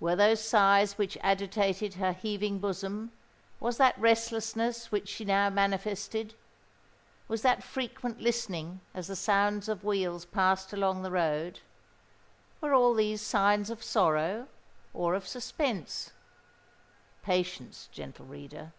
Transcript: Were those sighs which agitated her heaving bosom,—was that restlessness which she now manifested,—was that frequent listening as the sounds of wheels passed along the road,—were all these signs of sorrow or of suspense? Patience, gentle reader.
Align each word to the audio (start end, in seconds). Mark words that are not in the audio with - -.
Were 0.00 0.16
those 0.16 0.42
sighs 0.44 0.98
which 0.98 1.16
agitated 1.20 1.94
her 1.94 2.12
heaving 2.12 2.58
bosom,—was 2.58 3.76
that 3.76 3.96
restlessness 3.96 4.90
which 4.90 5.08
she 5.08 5.24
now 5.24 5.50
manifested,—was 5.50 7.42
that 7.42 7.62
frequent 7.62 8.18
listening 8.20 8.80
as 8.92 9.06
the 9.06 9.14
sounds 9.14 9.68
of 9.68 9.84
wheels 9.84 10.24
passed 10.24 10.72
along 10.72 11.02
the 11.02 11.12
road,—were 11.12 12.74
all 12.74 12.92
these 12.92 13.22
signs 13.22 13.70
of 13.70 13.84
sorrow 13.84 14.48
or 14.92 15.14
of 15.14 15.28
suspense? 15.28 16.10
Patience, 17.22 17.88
gentle 17.92 18.26
reader. 18.26 18.72